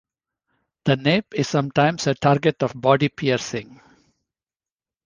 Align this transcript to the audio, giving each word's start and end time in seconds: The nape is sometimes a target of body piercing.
The 0.85 0.95
nape 0.95 1.35
is 1.35 1.47
sometimes 1.47 2.07
a 2.07 2.15
target 2.15 2.63
of 2.63 2.73
body 2.73 3.07
piercing. 3.07 3.79